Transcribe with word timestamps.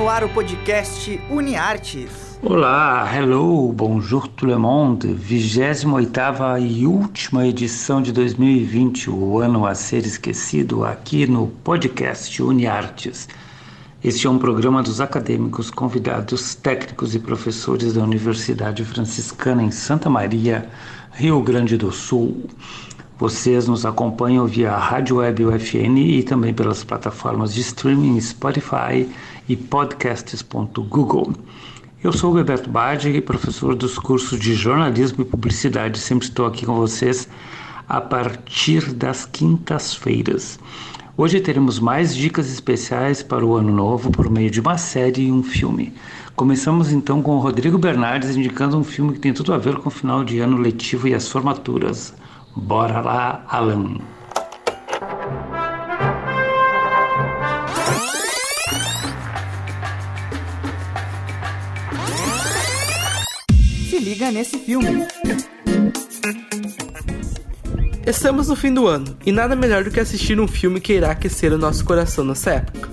no 0.00 0.08
ar 0.08 0.24
o 0.24 0.30
podcast 0.30 1.20
UniArtes. 1.28 2.38
Olá, 2.42 3.06
hello, 3.14 3.70
bonjour 3.70 4.26
tout 4.28 4.46
le 4.46 4.56
monde. 4.56 5.08
28ª 5.08 6.58
e 6.58 6.86
última 6.86 7.46
edição 7.46 8.00
de 8.00 8.10
2020, 8.10 9.10
o 9.10 9.38
ano 9.40 9.66
a 9.66 9.74
ser 9.74 10.06
esquecido, 10.06 10.86
aqui 10.86 11.26
no 11.26 11.48
podcast 11.48 12.42
UniArtes. 12.42 13.28
Este 14.02 14.26
é 14.26 14.30
um 14.30 14.38
programa 14.38 14.82
dos 14.82 15.02
acadêmicos, 15.02 15.70
convidados, 15.70 16.54
técnicos 16.54 17.14
e 17.14 17.18
professores 17.18 17.92
da 17.92 18.02
Universidade 18.02 18.82
Franciscana 18.86 19.62
em 19.62 19.70
Santa 19.70 20.08
Maria, 20.08 20.66
Rio 21.12 21.42
Grande 21.42 21.76
do 21.76 21.92
Sul. 21.92 22.48
Vocês 23.20 23.68
nos 23.68 23.84
acompanham 23.84 24.46
via 24.46 24.74
Rádio 24.74 25.16
Web 25.16 25.44
UFN 25.44 25.98
e 25.98 26.22
também 26.22 26.54
pelas 26.54 26.82
plataformas 26.82 27.52
de 27.52 27.60
streaming 27.60 28.18
Spotify 28.18 29.06
e 29.46 29.54
podcasts.google. 29.54 31.34
Eu 32.02 32.14
sou 32.14 32.30
o 32.30 32.34
Bebeto 32.36 32.70
Badi, 32.70 33.20
professor 33.20 33.74
dos 33.74 33.98
cursos 33.98 34.40
de 34.40 34.54
jornalismo 34.54 35.20
e 35.20 35.26
publicidade. 35.26 35.98
Sempre 35.98 36.28
estou 36.28 36.46
aqui 36.46 36.64
com 36.64 36.74
vocês 36.76 37.28
a 37.86 38.00
partir 38.00 38.90
das 38.94 39.26
quintas-feiras. 39.26 40.58
Hoje 41.14 41.40
teremos 41.40 41.78
mais 41.78 42.16
dicas 42.16 42.50
especiais 42.50 43.22
para 43.22 43.44
o 43.44 43.54
ano 43.54 43.70
novo 43.70 44.10
por 44.10 44.30
meio 44.30 44.50
de 44.50 44.62
uma 44.62 44.78
série 44.78 45.26
e 45.26 45.30
um 45.30 45.42
filme. 45.42 45.92
Começamos 46.34 46.90
então 46.90 47.20
com 47.20 47.36
o 47.36 47.40
Rodrigo 47.40 47.76
Bernardes 47.76 48.34
indicando 48.34 48.78
um 48.78 48.84
filme 48.84 49.12
que 49.12 49.18
tem 49.18 49.34
tudo 49.34 49.52
a 49.52 49.58
ver 49.58 49.76
com 49.76 49.90
o 49.90 49.92
final 49.92 50.24
de 50.24 50.38
ano 50.38 50.56
letivo 50.56 51.06
e 51.06 51.12
as 51.12 51.28
formaturas. 51.28 52.14
Bora 52.54 53.00
lá, 53.00 53.44
Alan. 53.48 53.98
Se 63.88 63.98
liga 63.98 64.32
nesse 64.32 64.58
filme. 64.58 65.06
Estamos 68.04 68.48
no 68.48 68.56
fim 68.56 68.74
do 68.74 68.88
ano 68.88 69.16
e 69.24 69.30
nada 69.30 69.54
melhor 69.54 69.84
do 69.84 69.90
que 69.90 70.00
assistir 70.00 70.40
um 70.40 70.48
filme 70.48 70.80
que 70.80 70.94
irá 70.94 71.12
aquecer 71.12 71.52
o 71.52 71.58
nosso 71.58 71.84
coração 71.84 72.24
nessa 72.24 72.50
época. 72.50 72.90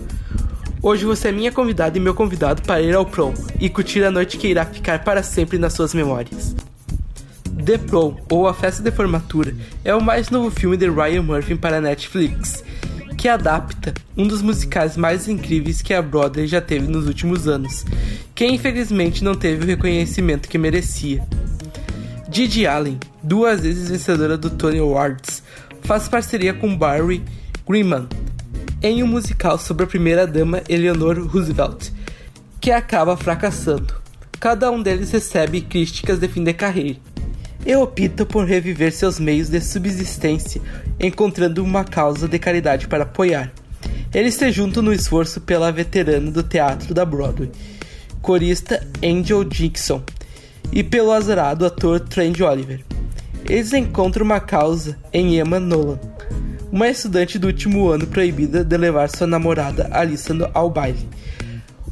Hoje 0.84 1.06
você 1.06 1.30
é 1.30 1.32
minha 1.32 1.52
convidada 1.52 1.98
e 1.98 2.02
meu 2.02 2.14
convidado 2.14 2.62
para 2.62 2.82
ir 2.82 2.94
ao 2.96 3.06
prom 3.06 3.34
e 3.60 3.70
curtir 3.70 4.04
a 4.04 4.12
noite 4.12 4.38
que 4.38 4.48
irá 4.48 4.66
ficar 4.66 5.04
para 5.04 5.24
sempre 5.24 5.58
nas 5.58 5.74
suas 5.74 5.94
memórias. 5.94 6.57
The 7.68 7.80
Prom, 7.80 8.16
ou 8.30 8.48
A 8.48 8.54
Festa 8.54 8.82
de 8.82 8.90
Formatura, 8.92 9.54
é 9.84 9.94
o 9.94 10.02
mais 10.02 10.30
novo 10.30 10.50
filme 10.50 10.78
de 10.78 10.90
Ryan 10.90 11.22
Murphy 11.22 11.54
para 11.54 11.80
a 11.80 11.82
Netflix, 11.82 12.64
que 13.18 13.28
adapta 13.28 13.94
um 14.16 14.26
dos 14.26 14.42
musicais 14.42 14.96
mais 14.96 15.28
incríveis 15.28 15.82
que 15.82 15.94
a 15.94 16.02
Broadway 16.02 16.48
já 16.48 16.62
teve 16.62 16.88
nos 16.88 17.08
últimos 17.08 17.46
anos, 17.46 17.84
que 18.34 18.48
infelizmente 18.48 19.22
não 19.22 19.36
teve 19.36 19.66
o 19.66 19.68
reconhecimento 19.68 20.48
que 20.48 20.58
merecia. 20.58 21.22
Didi 22.30 22.66
Allen, 22.66 23.02
duas 23.22 23.60
vezes 23.60 23.90
vencedora 23.90 24.38
do 24.38 24.50
Tony 24.50 24.80
Awards, 24.80 25.44
faz 25.82 26.08
parceria 26.08 26.54
com 26.54 26.74
Barry 26.74 27.22
Greenman 27.68 28.08
em 28.82 29.04
um 29.04 29.08
musical 29.08 29.58
sobre 29.58 29.84
a 29.84 29.88
primeira-dama 29.88 30.62
Eleanor 30.70 31.20
Roosevelt, 31.20 31.90
que 32.62 32.72
acaba 32.72 33.18
fracassando. 33.18 33.94
Cada 34.40 34.72
um 34.72 34.82
deles 34.82 35.12
recebe 35.12 35.60
críticas 35.60 36.18
de 36.18 36.30
fim 36.30 36.46
de 36.46 36.54
carreira 36.54 36.98
e 37.68 37.76
opta 37.76 38.26
por 38.26 38.46
reviver 38.46 38.94
seus 38.94 39.20
meios 39.20 39.50
de 39.50 39.60
subsistência, 39.60 40.62
encontrando 40.98 41.62
uma 41.62 41.84
causa 41.84 42.26
de 42.26 42.40
caridade 42.40 42.88
para 42.88 43.04
apoiar. 43.04 43.52
Eles 44.14 44.36
se 44.36 44.50
juntam 44.54 44.82
no 44.82 44.94
esforço 44.94 45.42
pela 45.42 45.70
veterana 45.70 46.32
do 46.32 46.42
teatro 46.42 46.94
da 46.94 47.04
Broadway, 47.04 47.52
corista 48.22 48.88
Angel 49.04 49.44
Dixon, 49.44 50.02
e 50.72 50.82
pelo 50.82 51.12
azarado 51.12 51.66
ator 51.66 52.00
Trent 52.00 52.40
Oliver. 52.40 52.86
Eles 53.50 53.74
encontram 53.74 54.24
uma 54.24 54.40
causa 54.40 54.98
em 55.12 55.38
Emma 55.38 55.60
Nolan, 55.60 56.00
uma 56.72 56.88
estudante 56.88 57.38
do 57.38 57.48
último 57.48 57.90
ano 57.90 58.08
proibida 58.08 58.64
de 58.64 58.78
levar 58.78 59.10
sua 59.10 59.28
namorada 59.28 59.90
Alyssa 59.92 60.34
ao 60.54 60.70
baile. 60.70 61.10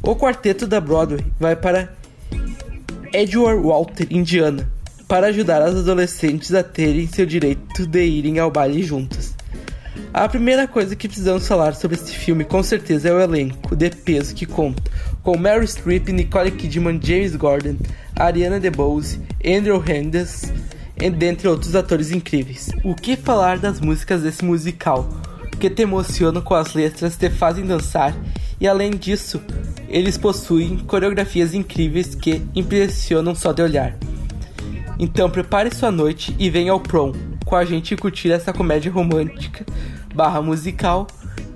O 0.02 0.16
quarteto 0.16 0.66
da 0.66 0.80
Broadway 0.80 1.20
vai 1.38 1.54
para 1.54 1.94
Edward 3.12 3.62
Walter, 3.62 4.06
Indiana, 4.10 4.70
para 5.08 5.28
ajudar 5.28 5.62
as 5.62 5.76
adolescentes 5.76 6.52
a 6.54 6.62
terem 6.62 7.06
seu 7.06 7.24
direito 7.24 7.86
de 7.86 8.04
irem 8.04 8.38
ao 8.38 8.50
baile 8.50 8.82
juntas. 8.82 9.34
A 10.12 10.28
primeira 10.28 10.66
coisa 10.66 10.96
que 10.96 11.08
precisamos 11.08 11.46
falar 11.46 11.74
sobre 11.74 11.96
esse 11.96 12.12
filme 12.12 12.44
com 12.44 12.62
certeza 12.62 13.08
é 13.08 13.12
o 13.12 13.20
elenco 13.20 13.76
de 13.76 13.90
peso 13.90 14.34
que 14.34 14.46
conta 14.46 14.82
com 15.22 15.36
Meryl 15.36 15.66
Streep, 15.66 16.08
Nicole 16.08 16.50
Kidman, 16.50 17.00
James 17.02 17.34
Gordon, 17.34 17.76
Ariana 18.14 18.60
DeBose, 18.60 19.20
Andrew 19.44 19.82
Hendes, 19.86 20.52
dentre 21.18 21.48
outros 21.48 21.74
atores 21.74 22.10
incríveis. 22.10 22.70
O 22.84 22.94
que 22.94 23.16
falar 23.16 23.58
das 23.58 23.80
músicas 23.80 24.22
desse 24.22 24.44
musical, 24.44 25.08
que 25.58 25.68
te 25.68 25.82
emocionam 25.82 26.40
com 26.40 26.54
as 26.54 26.74
letras, 26.74 27.16
te 27.16 27.28
fazem 27.28 27.66
dançar 27.66 28.16
e 28.60 28.66
além 28.66 28.92
disso, 28.92 29.42
eles 29.88 30.16
possuem 30.16 30.78
coreografias 30.78 31.52
incríveis 31.52 32.14
que 32.14 32.42
impressionam 32.54 33.34
só 33.34 33.52
de 33.52 33.62
olhar. 33.62 33.96
Então 34.98 35.28
prepare 35.30 35.74
sua 35.74 35.90
noite 35.90 36.34
e 36.38 36.48
venha 36.48 36.72
ao 36.72 36.80
prom 36.80 37.12
com 37.44 37.54
a 37.54 37.64
gente 37.64 37.96
curtir 37.96 38.32
essa 38.32 38.52
comédia 38.52 38.90
romântica 38.90 39.64
barra 40.14 40.40
musical 40.40 41.06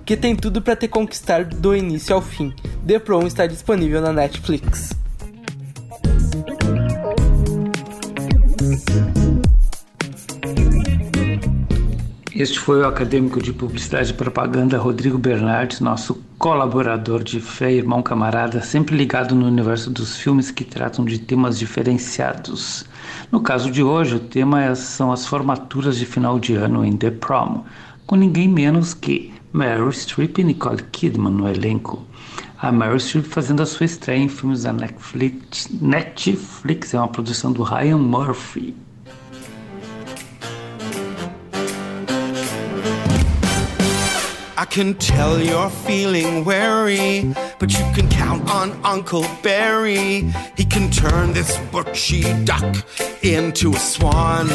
que 0.05 0.17
tem 0.17 0.37
tudo 0.37 0.61
para 0.61 0.77
te 0.77 0.87
conquistar 0.87 1.45
do 1.45 1.75
início 1.75 2.15
ao 2.15 2.21
fim. 2.21 2.53
The 2.87 2.99
Prom 2.99 3.27
está 3.27 3.47
disponível 3.47 4.01
na 4.01 4.13
Netflix. 4.13 4.91
Este 12.35 12.59
foi 12.59 12.81
o 12.81 12.87
acadêmico 12.87 13.41
de 13.43 13.53
publicidade 13.53 14.11
e 14.11 14.15
propaganda 14.15 14.79
Rodrigo 14.79 15.19
Bernardes, 15.19 15.79
nosso 15.81 16.25
colaborador 16.39 17.23
de 17.23 17.39
fé, 17.39 17.71
irmão 17.71 18.03
camarada, 18.03 18.63
sempre 18.63 18.97
ligado 18.97 19.35
no 19.35 19.47
universo 19.47 19.91
dos 19.91 20.17
filmes 20.17 20.51
que 20.51 20.65
tratam 20.65 21.05
de 21.05 21.19
temas 21.19 21.59
diferenciados. 21.59 22.87
No 23.31 23.41
caso 23.41 23.71
de 23.71 23.83
hoje, 23.83 24.17
o 24.17 24.21
tema 24.21 24.63
é, 24.63 24.75
são 24.75 25.13
as 25.13 25.27
formaturas 25.27 25.97
de 25.97 26.07
final 26.07 26.39
de 26.39 26.55
ano 26.55 26.85
em 26.85 26.97
The 26.97 27.11
Prom, 27.11 27.65
com 28.07 28.17
ninguém 28.17 28.49
menos 28.49 28.95
que 28.95 29.33
Meryl 29.53 29.91
Streep 29.91 30.39
e 30.39 30.45
Nicole 30.45 30.83
Kidman 30.93 31.33
no 31.33 31.49
elenco. 31.49 32.05
A 32.59 32.71
Meryl 32.71 32.99
Streep 32.99 33.25
fazendo 33.27 33.63
a 33.63 33.67
sua 33.67 33.87
estreia 33.87 34.19
em 34.19 34.29
filmes 34.29 34.65
da 34.65 34.73
Netflix, 34.73 35.69
Netflix 35.81 36.95
é 36.95 36.99
uma 36.99 37.09
produção 37.09 37.53
do 37.53 37.63
Ryan 37.63 37.99
Murphy. 37.99 38.75
Can 44.71 44.95
tell 44.95 45.41
you're 45.41 45.69
feeling 45.69 46.45
wary, 46.45 47.35
but 47.59 47.73
you 47.73 47.85
can 47.93 48.09
count 48.09 48.49
on 48.49 48.71
Uncle 48.85 49.27
Barry. 49.43 50.31
He 50.57 50.65
can 50.65 50.91
turn 50.93 51.33
this 51.33 51.59
butchy 51.73 52.23
duck 52.45 52.77
into 53.23 53.73
a 53.73 53.79
swan. 53.79 54.49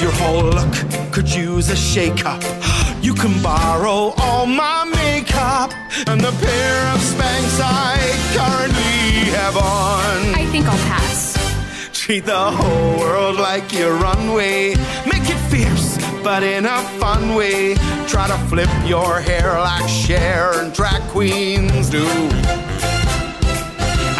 Your 0.00 0.10
whole 0.18 0.42
look 0.42 0.74
could 1.12 1.32
use 1.32 1.70
a 1.70 1.76
shake 1.76 2.26
up. 2.26 2.42
You 3.00 3.14
can 3.14 3.40
borrow 3.44 4.12
all 4.18 4.44
my 4.44 4.84
makeup 4.84 5.72
and 6.08 6.20
the 6.20 6.32
pair 6.32 6.92
of 6.92 7.00
Spanx 7.00 7.60
I 7.62 7.96
currently 8.34 9.30
have 9.38 9.56
on. 9.56 10.34
I 10.34 10.46
think 10.50 10.66
I'll 10.66 10.84
pass. 10.88 11.38
Treat 11.92 12.26
the 12.26 12.50
whole 12.50 12.98
world 12.98 13.36
like 13.36 13.72
your 13.72 13.94
runway. 13.94 14.74
Make 15.06 15.30
it 15.30 15.38
fierce, 15.48 15.99
but 16.22 16.42
in 16.42 16.66
a 16.66 16.82
fun 16.98 17.34
way. 17.34 17.74
Try 18.06 18.26
to 18.28 18.38
flip 18.48 18.70
your 18.86 19.20
hair 19.20 19.58
like 19.58 19.88
Cher 19.88 20.60
and 20.60 20.72
drag 20.72 21.02
queens 21.10 21.88
do. 21.90 22.06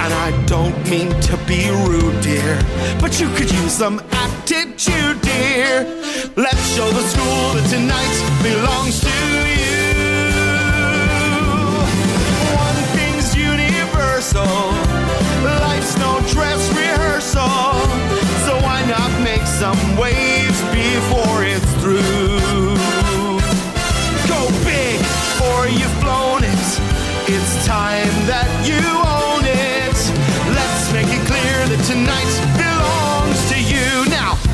And 0.03 0.13
I 0.15 0.45
don't 0.47 0.77
mean 0.89 1.11
to 1.29 1.37
be 1.47 1.69
rude, 1.87 2.21
dear, 2.23 2.59
but 3.01 3.21
you 3.21 3.29
could 3.35 3.51
use 3.51 3.73
some 3.73 4.01
attitude, 4.11 5.21
dear. 5.21 5.85
Let's 6.37 6.75
show 6.75 6.89
the 6.91 7.03
school 7.13 7.55
that 7.55 7.67
tonight 7.69 8.17
belongs 8.43 9.01
to 9.01 9.10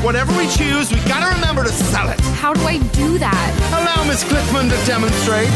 whatever 0.07 0.31
we 0.37 0.47
choose, 0.47 0.89
we 0.89 0.97
gotta 1.01 1.35
remember 1.35 1.65
to 1.65 1.69
sell 1.69 2.09
it. 2.09 2.17
How 2.39 2.53
do 2.53 2.61
I 2.61 2.77
do 2.93 3.17
that? 3.17 3.51
Allow 3.75 4.07
Miss 4.07 4.23
Cliffman 4.23 4.69
to 4.69 4.77
demonstrate. 4.85 5.51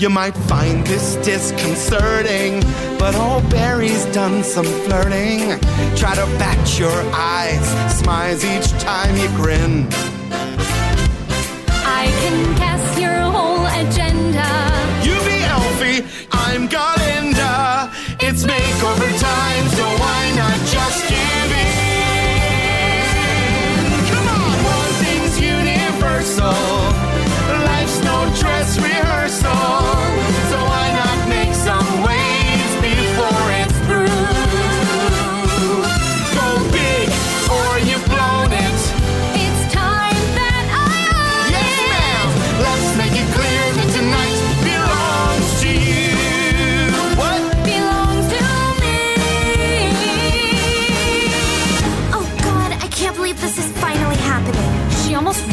You 0.00 0.08
might 0.08 0.34
find 0.48 0.86
this 0.86 1.16
disconcerting, 1.16 2.62
but 2.98 3.14
old 3.14 3.44
Barry's 3.50 4.06
done 4.06 4.42
some 4.42 4.64
flirting. 4.64 5.60
Try 6.00 6.14
to 6.14 6.24
bat 6.40 6.78
your 6.78 6.98
eyes, 7.12 7.66
smiles 8.00 8.42
each 8.42 8.70
time 8.80 9.14
you 9.18 9.28
grin. 9.36 9.86
I 11.84 12.08
can 12.22 12.38
guess 12.56 12.98
your 12.98 13.20
whole 13.36 13.66
agenda. 13.84 14.48
You 15.04 15.16
be 15.28 15.44
Elfie, 15.44 16.00
I'm 16.32 16.68
Galinda. 16.70 17.92
It's 18.18 18.44
makeover 18.44 19.10
time, 19.20 19.66
so 19.76 19.84
why 20.00 20.32
not 20.40 20.58
just 20.72 21.06
give 21.10 21.52
in? 21.52 21.73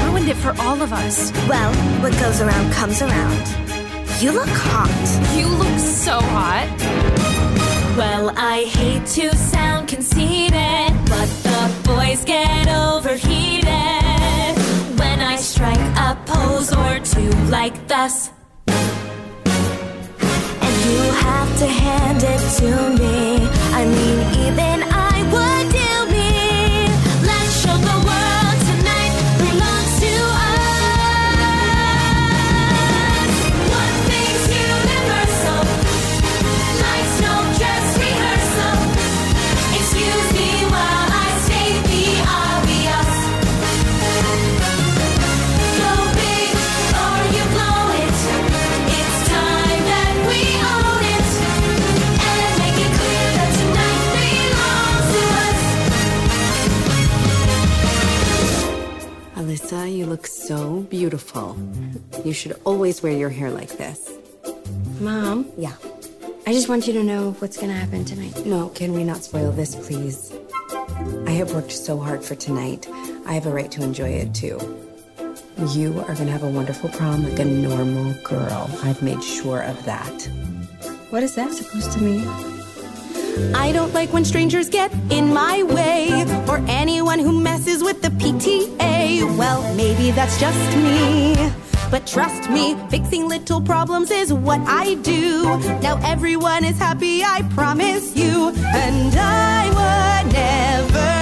Ruined 0.06 0.30
it 0.30 0.38
for 0.38 0.54
all 0.62 0.82
of 0.82 0.94
us. 0.94 1.32
Well, 1.48 1.74
what 2.02 2.14
goes 2.20 2.42
around 2.42 2.72
comes 2.74 3.02
around. 3.02 3.42
You 4.22 4.32
look 4.32 4.50
hot. 4.50 5.38
You 5.38 5.48
look 5.48 5.80
so 5.80 6.20
hot. 6.20 6.70
Well, 7.98 8.32
I 8.38 8.64
hate 8.64 9.06
to 9.18 9.36
sound 9.36 9.88
conceited, 9.88 10.94
but 11.10 11.30
the 11.44 11.72
boys 11.84 12.24
get 12.24 12.68
overheated 12.68 13.66
when 15.00 15.20
I 15.22 15.36
strike 15.38 15.80
a 15.98 16.16
pose 16.26 16.72
or 16.72 17.00
two 17.00 17.32
like 17.50 17.88
thus. 17.88 18.32
And 20.66 20.76
you 20.86 21.02
have 21.28 21.58
to 21.60 21.68
hand 21.68 22.24
it 22.24 22.42
to 22.60 22.72
me. 23.02 23.50
I 23.74 23.86
mean, 23.86 24.20
even 24.48 24.81
so 60.48 60.82
beautiful. 60.82 61.56
You 62.26 62.34
should 62.34 62.60
always 62.66 63.02
wear 63.04 63.14
your 63.14 63.30
hair 63.30 63.52
like 63.52 63.78
this. 63.78 64.12
Mom? 65.00 65.52
Yeah. 65.58 65.76
I 66.48 66.54
just 66.54 66.68
want 66.70 66.88
you 66.88 66.94
to 66.94 67.04
know 67.04 67.32
what's 67.40 67.58
gonna 67.58 67.74
happen 67.74 68.04
tonight. 68.04 68.46
No, 68.46 68.70
can 68.70 68.94
we 68.94 69.04
not 69.04 69.24
spoil 69.24 69.52
this, 69.52 69.76
please? 69.76 70.34
I 71.28 71.32
have 71.32 71.54
worked 71.54 71.72
so 71.72 71.98
hard 71.98 72.24
for 72.24 72.36
tonight. 72.36 72.88
I 73.26 73.34
have 73.34 73.46
a 73.46 73.52
right 73.52 73.72
to 73.72 73.84
enjoy 73.84 74.10
it 74.10 74.34
too. 74.34 74.58
You 75.70 76.00
are 76.08 76.16
gonna 76.16 76.32
have 76.32 76.44
a 76.44 76.50
wonderful 76.50 76.90
prom 76.90 77.24
like 77.24 77.40
a 77.40 77.46
normal 77.46 78.14
girl. 78.24 78.70
I've 78.84 79.02
made 79.04 79.24
sure 79.24 79.62
of 79.62 79.84
that. 79.86 80.30
What 81.12 81.24
is 81.24 81.36
that 81.36 81.52
supposed 81.54 81.92
to 81.94 82.02
mean? 82.02 82.51
I 83.56 83.72
don't 83.72 83.94
like 83.94 84.12
when 84.14 84.26
strangers 84.26 84.70
get 84.70 84.92
in 85.10 85.34
my 85.34 85.64
way 85.64 86.26
or 86.48 86.58
anyone 86.68 87.20
who 87.20 87.32
messes 87.32 87.84
with 87.84 88.02
the 88.02 88.10
PTA. 88.10 89.38
Well, 89.38 89.62
maybe 89.76 90.12
that's 90.12 90.40
just 90.40 90.78
me. 90.78 91.36
But 91.92 92.08
trust 92.08 92.50
me, 92.50 92.78
fixing 92.90 93.28
little 93.28 93.62
problems 93.62 94.12
is 94.12 94.32
what 94.32 94.62
I 94.62 94.96
do. 94.96 95.44
Now 95.82 96.00
everyone 96.04 96.64
is 96.64 96.78
happy, 96.78 97.24
I 97.24 97.42
promise 97.54 98.16
you. 98.16 98.54
And 98.74 99.14
I 99.18 100.24
would 100.24 100.34
never 100.34 101.21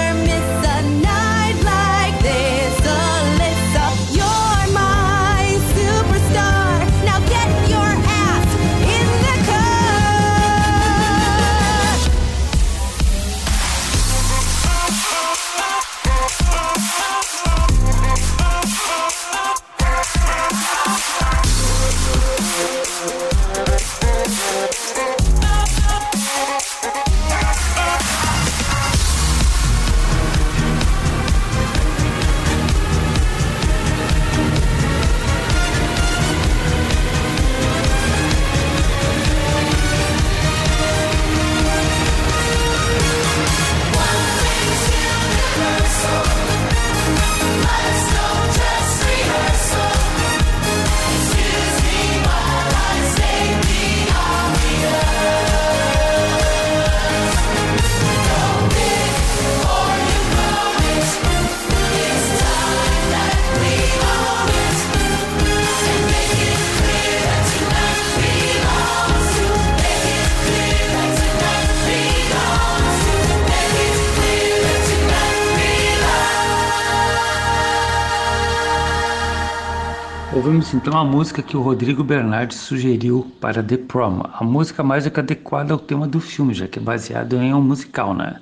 Ouvimos 80.32 80.76
então 80.76 80.96
a 80.96 81.04
música 81.04 81.42
que 81.42 81.58
o 81.58 81.62
Rodrigo 81.62 82.04
Bernardi 82.04 82.54
sugeriu 82.54 83.30
para 83.42 83.64
The 83.64 83.78
Prom, 83.78 84.22
a 84.32 84.44
música 84.44 84.84
mais 84.84 85.08
adequada 85.08 85.74
ao 85.74 85.80
tema 85.80 86.08
do 86.08 86.20
filme, 86.20 86.54
já 86.54 86.68
que 86.68 86.78
é 86.78 86.82
baseado 86.82 87.36
em 87.38 87.52
um 87.52 87.60
musical, 87.60 88.14
né? 88.14 88.40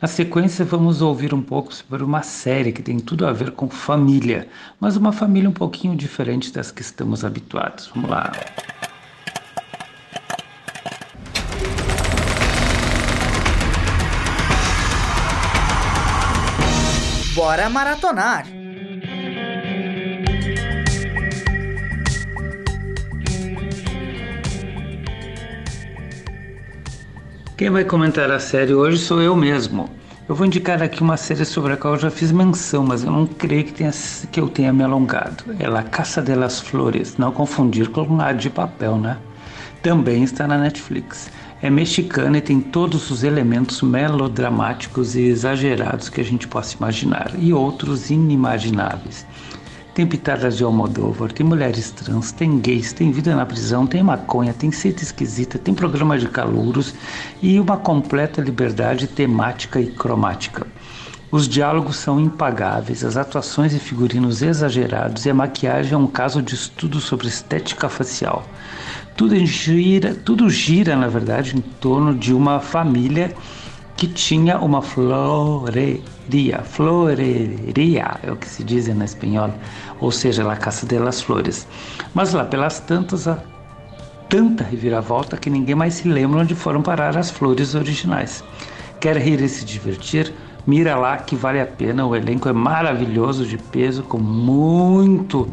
Na 0.00 0.06
sequência, 0.06 0.64
vamos 0.64 1.02
ouvir 1.02 1.34
um 1.34 1.42
pouco 1.42 1.74
sobre 1.74 2.04
uma 2.04 2.22
série 2.22 2.70
que 2.70 2.82
tem 2.82 3.00
tudo 3.00 3.26
a 3.26 3.32
ver 3.32 3.50
com 3.50 3.68
família, 3.68 4.48
mas 4.78 4.96
uma 4.96 5.10
família 5.10 5.50
um 5.50 5.52
pouquinho 5.52 5.96
diferente 5.96 6.52
das 6.52 6.70
que 6.70 6.82
estamos 6.82 7.24
habituados. 7.24 7.90
Vamos 7.92 8.10
lá. 8.10 8.30
Bora 17.34 17.68
maratonar! 17.68 18.63
Quem 27.56 27.70
vai 27.70 27.84
comentar 27.84 28.32
a 28.32 28.40
série 28.40 28.74
hoje 28.74 28.98
sou 28.98 29.22
eu 29.22 29.36
mesmo. 29.36 29.88
Eu 30.28 30.34
vou 30.34 30.44
indicar 30.44 30.82
aqui 30.82 31.00
uma 31.00 31.16
série 31.16 31.44
sobre 31.44 31.72
a 31.72 31.76
qual 31.76 31.94
eu 31.94 32.00
já 32.00 32.10
fiz 32.10 32.32
menção, 32.32 32.82
mas 32.82 33.04
eu 33.04 33.12
não 33.12 33.28
creio 33.28 33.62
que, 33.62 33.72
tenha, 33.72 33.92
que 34.32 34.40
eu 34.40 34.48
tenha 34.48 34.72
me 34.72 34.82
alongado. 34.82 35.44
É 35.60 35.68
La 35.68 35.84
Caça 35.84 36.20
de 36.20 36.34
las 36.34 36.58
Flores, 36.58 37.16
não 37.16 37.30
confundir 37.30 37.90
com 37.90 38.16
La 38.16 38.32
de 38.32 38.50
Papel, 38.50 38.96
né? 38.98 39.18
Também 39.84 40.24
está 40.24 40.48
na 40.48 40.58
Netflix. 40.58 41.30
É 41.62 41.70
mexicana 41.70 42.38
e 42.38 42.40
tem 42.40 42.60
todos 42.60 43.08
os 43.12 43.22
elementos 43.22 43.80
melodramáticos 43.82 45.14
e 45.14 45.22
exagerados 45.22 46.08
que 46.08 46.20
a 46.20 46.24
gente 46.24 46.48
possa 46.48 46.76
imaginar, 46.76 47.30
e 47.38 47.52
outros 47.52 48.10
inimagináveis. 48.10 49.24
Tem 49.94 50.04
pitadas 50.04 50.56
de 50.56 50.64
Almodóvar, 50.64 51.30
tem 51.32 51.46
mulheres 51.46 51.92
trans, 51.92 52.32
tem 52.32 52.58
gays, 52.58 52.92
tem 52.92 53.12
vida 53.12 53.34
na 53.36 53.46
prisão, 53.46 53.86
tem 53.86 54.02
maconha, 54.02 54.52
tem 54.52 54.72
seita 54.72 55.04
esquisita, 55.04 55.56
tem 55.56 55.72
programa 55.72 56.18
de 56.18 56.28
calouros 56.28 56.92
e 57.40 57.60
uma 57.60 57.76
completa 57.76 58.42
liberdade 58.42 59.06
temática 59.06 59.80
e 59.80 59.86
cromática. 59.86 60.66
Os 61.30 61.48
diálogos 61.48 61.96
são 61.96 62.18
impagáveis, 62.18 63.04
as 63.04 63.16
atuações 63.16 63.72
e 63.72 63.78
figurinos 63.78 64.42
exagerados 64.42 65.26
e 65.26 65.30
a 65.30 65.34
maquiagem 65.34 65.94
é 65.94 65.96
um 65.96 66.08
caso 66.08 66.42
de 66.42 66.56
estudo 66.56 67.00
sobre 67.00 67.28
estética 67.28 67.88
facial. 67.88 68.44
Tudo 69.16 69.36
gira, 69.46 70.12
tudo 70.12 70.50
gira, 70.50 70.96
na 70.96 71.06
verdade, 71.06 71.56
em 71.56 71.60
torno 71.60 72.16
de 72.16 72.34
uma 72.34 72.58
família 72.58 73.32
que 73.96 74.08
tinha 74.08 74.58
uma 74.58 74.82
floreria. 74.82 76.62
Floreria 76.64 78.18
é 78.22 78.30
o 78.30 78.36
que 78.36 78.48
se 78.48 78.64
diz 78.64 78.88
na 78.88 79.04
espanhola, 79.04 79.54
ou 80.00 80.10
seja, 80.10 80.50
a 80.50 80.56
caça 80.56 80.86
delas 80.86 81.20
flores. 81.22 81.66
Mas 82.12 82.32
lá 82.32 82.44
pelas 82.44 82.80
tantas, 82.80 83.28
a 83.28 83.38
tanta 84.28 84.64
reviravolta 84.64 85.36
que 85.36 85.50
ninguém 85.50 85.74
mais 85.74 85.94
se 85.94 86.08
lembra 86.08 86.40
onde 86.40 86.54
foram 86.54 86.82
parar 86.82 87.16
as 87.16 87.30
flores 87.30 87.74
originais. 87.74 88.42
Quer 89.00 89.16
rir 89.16 89.40
e 89.40 89.48
se 89.48 89.64
divertir? 89.64 90.32
Mira 90.66 90.96
lá 90.96 91.16
que 91.18 91.36
vale 91.36 91.60
a 91.60 91.66
pena, 91.66 92.06
o 92.06 92.16
elenco 92.16 92.48
é 92.48 92.52
maravilhoso 92.52 93.46
de 93.46 93.58
peso, 93.58 94.02
com 94.02 94.18
muito 94.18 95.48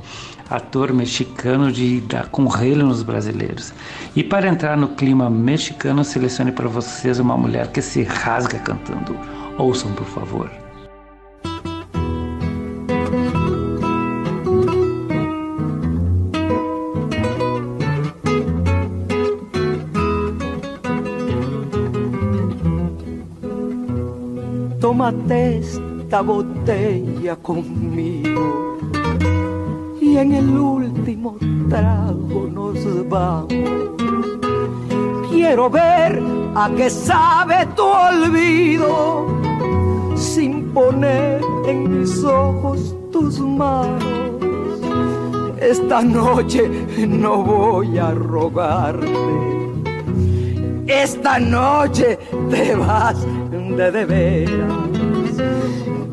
ator 0.50 0.94
mexicano 0.94 1.72
de 1.72 2.02
dar 2.02 2.28
com 2.28 2.46
relo 2.46 2.86
nos 2.86 3.04
brasileiros. 3.04 3.74
E 4.16 4.24
para 4.24 4.48
entrar 4.48 4.78
no 4.78 4.90
clima 4.90 5.30
mexicano, 5.30 6.04
selecione 6.04 6.52
para 6.52 6.68
vocês 6.68 7.20
uma 7.20 7.38
mulher 7.38 7.68
que 7.68 7.82
se 7.82 8.04
rasga 8.04 8.60
cantando. 8.60 9.18
Ouçam, 9.58 9.92
por 9.94 10.06
favor. 10.06 10.61
Tómate 24.92 25.60
esta 25.60 26.20
botella 26.20 27.38
conmigo 27.38 28.78
y 30.02 30.18
en 30.18 30.34
el 30.34 30.50
último 30.50 31.38
trago 31.70 32.50
nos 32.52 33.08
vamos. 33.08 33.54
Quiero 35.30 35.70
ver 35.70 36.22
a 36.56 36.70
qué 36.76 36.90
sabe 36.90 37.68
tu 37.74 37.84
olvido 37.84 39.28
sin 40.18 40.74
poner 40.74 41.42
en 41.66 42.02
mis 42.02 42.22
ojos 42.26 42.94
tus 43.14 43.40
manos. 43.40 44.04
Esta 45.62 46.02
noche 46.02 46.70
no 47.08 47.42
voy 47.44 47.98
a 47.98 48.12
rogarte. 48.12 49.61
Esta 50.92 51.40
noche 51.40 52.20
te 52.50 52.76
vas 52.76 53.26
de 53.78 53.92
de 53.92 54.06
veras. 54.06 54.74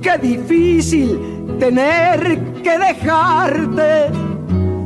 Qué 0.00 0.18
difícil 0.18 1.18
tener 1.58 2.38
que 2.62 2.78
dejarte 2.78 4.06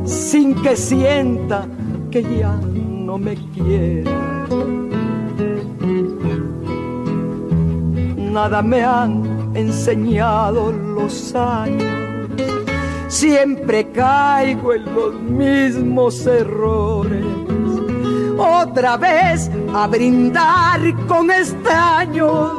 sin 0.04 0.54
que 0.62 0.76
sienta 0.76 1.66
que 2.11 2.22
ya 2.22 2.56
no 2.56 3.18
me 3.18 3.37
quiera. 3.54 4.11
Nada 8.16 8.62
me 8.62 8.82
han 8.82 9.52
enseñado 9.54 10.72
los 10.72 11.34
años. 11.34 11.84
Siempre 13.08 13.90
caigo 13.90 14.72
en 14.72 14.84
los 14.94 15.14
mismos 15.20 16.26
errores. 16.26 17.51
Otra 18.42 18.96
vez 18.96 19.49
a 19.72 19.87
brindar 19.87 20.80
con 21.06 21.30
extraños 21.30 22.52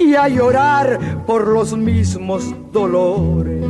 y 0.00 0.14
a 0.14 0.28
llorar 0.28 1.24
por 1.26 1.46
los 1.46 1.76
mismos 1.76 2.54
dolores. 2.72 3.62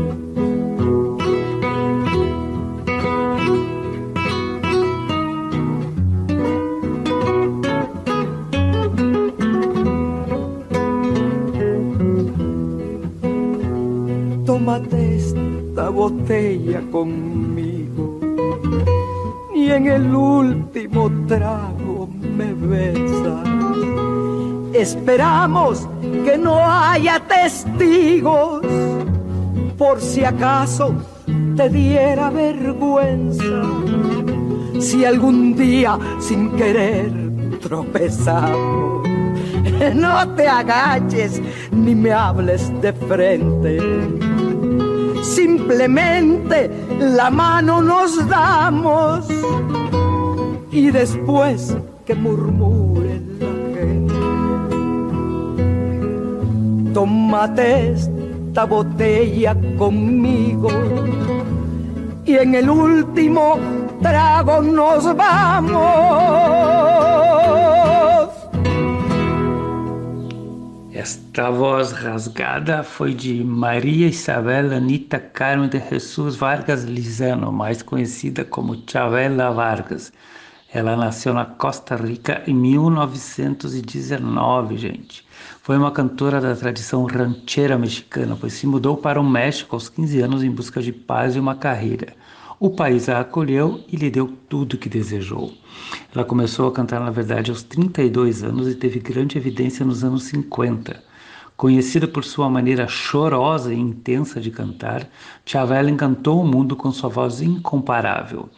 Tómate 14.44 15.16
esta 15.16 15.88
botella 15.88 16.80
conmigo 16.92 17.65
en 19.76 19.86
el 19.86 20.14
último 20.14 21.10
trago 21.26 22.08
me 22.20 22.52
besas 22.54 23.46
Esperamos 24.72 25.88
que 26.24 26.36
no 26.36 26.58
haya 26.60 27.20
testigos 27.20 28.62
por 29.78 30.00
si 30.00 30.22
acaso 30.22 30.94
te 31.56 31.70
diera 31.70 32.28
vergüenza. 32.28 33.62
Si 34.78 35.04
algún 35.04 35.56
día 35.56 35.98
sin 36.20 36.50
querer 36.56 37.10
tropezamos, 37.62 39.08
no 39.94 40.28
te 40.34 40.46
agaches 40.46 41.40
ni 41.72 41.94
me 41.94 42.12
hables 42.12 42.70
de 42.82 42.92
frente. 42.92 44.25
Simplemente 45.66 46.70
la 47.00 47.28
mano 47.28 47.82
nos 47.82 48.28
damos 48.28 49.26
y 50.70 50.92
después 50.92 51.76
que 52.04 52.14
murmure 52.14 53.20
la 53.40 53.46
gente. 53.74 54.14
Tómate 56.94 57.94
esta 57.94 58.64
botella 58.64 59.56
conmigo 59.76 60.68
y 62.24 62.36
en 62.36 62.54
el 62.54 62.70
último 62.70 63.58
trago 64.00 64.62
nos 64.62 65.16
vamos. 65.16 65.82
Esta 71.06 71.50
voz 71.52 71.92
rasgada 71.92 72.82
foi 72.82 73.14
de 73.14 73.44
Maria 73.44 74.08
Isabel 74.08 74.74
Anita 74.74 75.20
Carmen 75.20 75.68
de 75.68 75.78
Jesus 75.78 76.34
Vargas 76.34 76.82
Lizano, 76.82 77.52
mais 77.52 77.80
conhecida 77.80 78.44
como 78.44 78.82
Chavela 78.90 79.52
Vargas. 79.52 80.12
Ela 80.74 80.96
nasceu 80.96 81.32
na 81.32 81.44
Costa 81.44 81.94
Rica 81.94 82.42
em 82.44 82.54
1919, 82.54 84.76
gente. 84.76 85.24
Foi 85.62 85.78
uma 85.78 85.92
cantora 85.92 86.40
da 86.40 86.56
tradição 86.56 87.04
rancheira 87.04 87.78
mexicana, 87.78 88.36
pois 88.40 88.54
se 88.54 88.66
mudou 88.66 88.96
para 88.96 89.20
o 89.20 89.24
México 89.24 89.76
aos 89.76 89.88
15 89.88 90.20
anos 90.22 90.42
em 90.42 90.50
busca 90.50 90.82
de 90.82 90.90
paz 90.90 91.36
e 91.36 91.38
uma 91.38 91.54
carreira. 91.54 92.14
O 92.58 92.70
país 92.70 93.06
a 93.10 93.20
acolheu 93.20 93.84
e 93.86 93.96
lhe 93.96 94.08
deu 94.08 94.32
tudo 94.48 94.74
o 94.74 94.78
que 94.78 94.88
desejou. 94.88 95.52
Ela 96.14 96.24
começou 96.24 96.66
a 96.66 96.72
cantar, 96.72 97.00
na 97.00 97.10
verdade, 97.10 97.50
aos 97.50 97.62
32 97.62 98.42
anos 98.42 98.66
e 98.66 98.74
teve 98.74 98.98
grande 98.98 99.36
evidência 99.36 99.84
nos 99.84 100.02
anos 100.02 100.22
50. 100.22 101.02
Conhecida 101.54 102.08
por 102.08 102.24
sua 102.24 102.48
maneira 102.48 102.88
chorosa 102.88 103.74
e 103.74 103.78
intensa 103.78 104.40
de 104.40 104.50
cantar, 104.50 105.06
Chavela 105.44 105.90
encantou 105.90 106.40
o 106.40 106.46
mundo 106.46 106.74
com 106.74 106.90
sua 106.90 107.10
voz 107.10 107.42
incomparável. 107.42 108.48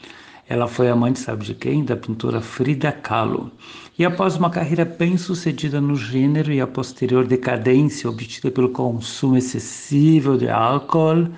Ela 0.48 0.66
foi 0.66 0.88
amante, 0.88 1.18
sabe 1.18 1.44
de 1.44 1.54
quem? 1.54 1.84
Da 1.84 1.94
pintora 1.94 2.40
Frida 2.40 2.90
Kahlo. 2.90 3.50
E 3.98 4.04
após 4.04 4.36
uma 4.36 4.48
carreira 4.48 4.84
bem 4.84 5.18
sucedida 5.18 5.78
no 5.78 5.94
gênero 5.94 6.50
e 6.50 6.60
a 6.60 6.66
posterior 6.66 7.26
decadência 7.26 8.08
obtida 8.08 8.50
pelo 8.50 8.70
consumo 8.70 9.36
excessivo 9.36 10.38
de 10.38 10.48
álcool, 10.48 11.28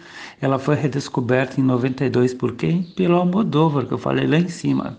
ela 0.41 0.61
foi 0.61 0.77
redescoberta 0.77 1.61
em 1.61 1.65
92 1.65 2.35
por 2.35 2.55
quem? 2.55 2.85
Pelo 2.85 3.17
Almodóvar, 3.17 3.87
que 3.87 3.93
eu 3.93 3.99
falei 3.99 4.29
lá 4.29 4.37
em 4.39 4.49
cima. 4.49 4.97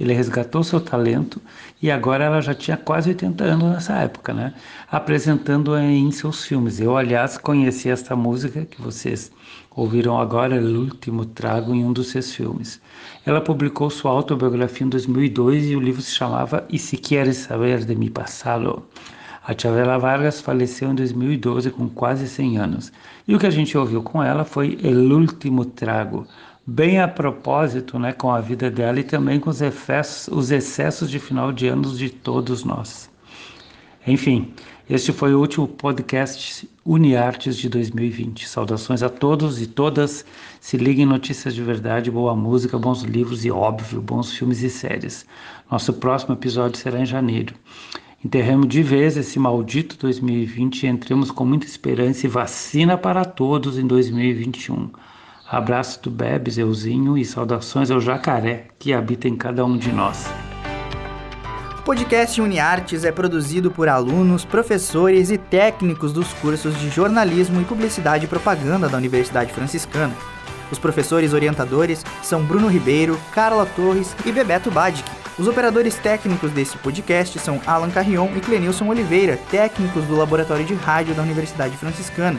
Ele 0.00 0.14
resgatou 0.14 0.64
seu 0.64 0.80
talento 0.80 1.42
e 1.82 1.90
agora 1.90 2.24
ela 2.24 2.40
já 2.40 2.54
tinha 2.54 2.76
quase 2.78 3.10
80 3.10 3.44
anos 3.44 3.70
nessa 3.70 3.92
época, 3.98 4.32
né? 4.32 4.54
Apresentando-a 4.90 5.84
em 5.84 6.10
seus 6.10 6.42
filmes. 6.42 6.80
Eu, 6.80 6.96
aliás, 6.96 7.36
conheci 7.36 7.90
esta 7.90 8.16
música 8.16 8.64
que 8.64 8.80
vocês 8.80 9.30
ouviram 9.70 10.18
agora, 10.18 10.56
O 10.56 10.80
Último 10.80 11.26
Trago, 11.26 11.74
em 11.74 11.84
um 11.84 11.92
dos 11.92 12.08
seus 12.08 12.34
filmes. 12.34 12.80
Ela 13.26 13.42
publicou 13.42 13.90
sua 13.90 14.10
autobiografia 14.10 14.86
em 14.86 14.90
2002 14.90 15.66
e 15.66 15.76
o 15.76 15.80
livro 15.80 16.00
se 16.00 16.12
chamava 16.12 16.66
E 16.70 16.78
Se 16.78 16.96
Queres 16.96 17.36
Saber 17.36 17.84
de 17.84 17.94
Mi 17.94 18.08
Passado. 18.08 18.82
A 19.46 19.54
Chavela 19.58 19.98
Vargas 19.98 20.40
faleceu 20.40 20.90
em 20.90 20.94
2012 20.94 21.70
com 21.70 21.88
quase 21.88 22.28
100 22.28 22.58
anos. 22.58 22.92
E 23.26 23.34
o 23.34 23.38
que 23.38 23.46
a 23.46 23.50
gente 23.50 23.76
ouviu 23.76 24.02
com 24.02 24.22
ela 24.22 24.44
foi 24.44 24.78
El 24.82 25.12
Último 25.12 25.64
Trago, 25.64 26.26
bem 26.66 27.00
a 27.00 27.08
propósito 27.08 27.98
né, 27.98 28.12
com 28.12 28.30
a 28.30 28.40
vida 28.40 28.70
dela 28.70 29.00
e 29.00 29.04
também 29.04 29.40
com 29.40 29.50
os 29.50 29.60
excessos, 29.60 30.28
os 30.28 30.50
excessos 30.50 31.10
de 31.10 31.18
final 31.18 31.52
de 31.52 31.66
anos 31.68 31.98
de 31.98 32.10
todos 32.10 32.64
nós. 32.64 33.10
Enfim, 34.06 34.52
Este 34.90 35.12
foi 35.12 35.32
o 35.32 35.38
último 35.38 35.68
podcast 35.68 36.68
UniArtes 36.84 37.56
de 37.56 37.68
2020. 37.68 38.48
Saudações 38.48 39.04
a 39.04 39.08
todos 39.08 39.62
e 39.62 39.68
todas. 39.68 40.24
Se 40.60 40.76
liguem 40.76 41.04
em 41.04 41.08
notícias 41.08 41.54
de 41.54 41.62
verdade, 41.62 42.10
boa 42.10 42.34
música, 42.34 42.76
bons 42.76 43.02
livros 43.02 43.44
e, 43.44 43.52
óbvio, 43.52 44.02
bons 44.02 44.32
filmes 44.32 44.62
e 44.62 44.68
séries. 44.68 45.24
Nosso 45.70 45.92
próximo 45.92 46.34
episódio 46.34 46.76
será 46.76 46.98
em 46.98 47.06
janeiro. 47.06 47.54
Enterremos 48.24 48.66
de 48.66 48.82
vez 48.82 49.16
esse 49.16 49.38
maldito 49.38 49.96
2020 49.96 50.82
e 50.82 50.88
entremos 50.88 51.30
com 51.30 51.44
muita 51.44 51.66
esperança 51.66 52.26
e 52.26 52.28
vacina 52.28 52.98
para 52.98 53.24
todos 53.24 53.78
em 53.78 53.86
2021. 53.86 54.90
Abraço 55.50 56.00
do 56.00 56.12
Bebes, 56.12 56.56
Euzinho 56.58 57.18
e 57.18 57.24
saudações 57.24 57.90
ao 57.90 58.00
jacaré 58.00 58.66
que 58.78 58.92
habita 58.92 59.26
em 59.26 59.36
cada 59.36 59.64
um 59.64 59.76
de 59.76 59.90
nós. 59.90 60.26
O 61.80 61.82
podcast 61.82 62.40
UniArtes 62.40 63.04
é 63.04 63.10
produzido 63.10 63.68
por 63.68 63.88
alunos, 63.88 64.44
professores 64.44 65.28
e 65.28 65.36
técnicos 65.36 66.12
dos 66.12 66.32
cursos 66.34 66.78
de 66.78 66.88
jornalismo 66.88 67.60
e 67.60 67.64
publicidade 67.64 68.26
e 68.26 68.28
propaganda 68.28 68.88
da 68.88 68.96
Universidade 68.96 69.52
Franciscana. 69.52 70.14
Os 70.70 70.78
professores 70.78 71.32
orientadores 71.32 72.04
são 72.22 72.44
Bruno 72.44 72.68
Ribeiro, 72.68 73.18
Carla 73.34 73.66
Torres 73.66 74.14
e 74.24 74.30
Bebeto 74.30 74.70
Badic. 74.70 75.10
Os 75.36 75.48
operadores 75.48 75.96
técnicos 75.96 76.52
desse 76.52 76.78
podcast 76.78 77.36
são 77.40 77.60
Alan 77.66 77.90
Carrion 77.90 78.28
e 78.36 78.40
Clenilson 78.40 78.86
Oliveira, 78.86 79.36
técnicos 79.50 80.04
do 80.04 80.14
Laboratório 80.14 80.64
de 80.64 80.74
Rádio 80.74 81.12
da 81.12 81.22
Universidade 81.22 81.76
Franciscana. 81.76 82.38